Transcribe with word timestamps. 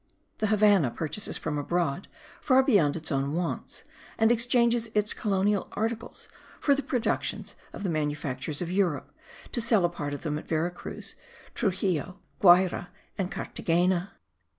The 0.39 0.47
Havannah 0.47 0.89
purchases 0.89 1.37
from 1.37 1.59
abroad 1.59 2.07
far 2.41 2.63
beyond 2.63 2.95
its 2.95 3.11
own 3.11 3.35
wants, 3.35 3.83
and 4.17 4.31
exchanges 4.31 4.89
its 4.95 5.13
colonial 5.13 5.69
articles 5.73 6.27
for 6.59 6.73
the 6.73 6.81
productions 6.81 7.55
of 7.71 7.83
the 7.83 7.89
manufactures 7.91 8.63
of 8.63 8.71
Europe, 8.71 9.13
to 9.51 9.61
sell 9.61 9.85
a 9.85 9.89
part 9.89 10.15
of 10.15 10.23
them 10.23 10.39
at 10.39 10.47
Vera 10.47 10.71
Cruz, 10.71 11.13
Truxillo, 11.53 12.17
Guayra, 12.39 12.87
and 13.19 13.31
Carthagena. 13.31 14.13